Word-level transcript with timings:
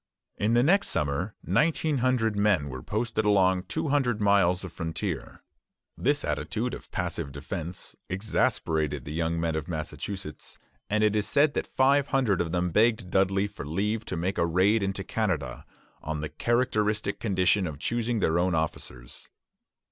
In 0.37 0.55
the 0.55 0.63
next 0.63 0.87
summer 0.87 1.35
nineteen 1.43 1.99
hundred 1.99 2.35
men 2.35 2.69
were 2.69 2.81
posted 2.81 3.23
along 3.23 3.65
two 3.65 3.89
hundred 3.89 4.19
miles 4.19 4.63
of 4.63 4.73
frontier. 4.73 5.43
This 5.95 6.25
attitude 6.25 6.73
of 6.73 6.89
passive 6.89 7.31
defence 7.31 7.95
exasperated 8.09 9.05
the 9.05 9.13
young 9.13 9.39
men 9.39 9.55
of 9.55 9.67
Massachusetts, 9.67 10.57
and 10.89 11.03
it 11.03 11.15
is 11.15 11.27
said 11.27 11.53
that 11.53 11.67
five 11.67 12.07
hundred 12.07 12.41
of 12.41 12.51
them 12.51 12.71
begged 12.71 13.11
Dudley 13.11 13.45
for 13.47 13.63
leave 13.63 14.03
to 14.05 14.17
make 14.17 14.39
a 14.39 14.45
raid 14.47 14.81
into 14.81 15.03
Canada, 15.03 15.67
on 16.01 16.19
the 16.21 16.29
characteristic 16.29 17.19
condition 17.19 17.67
of 17.67 17.77
choosing 17.77 18.21
their 18.21 18.39
own 18.39 18.55
officers. 18.55 19.29